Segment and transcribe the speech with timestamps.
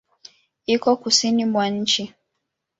[0.67, 2.13] Iko kusini mwa nchi.